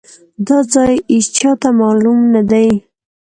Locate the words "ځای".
0.73-0.93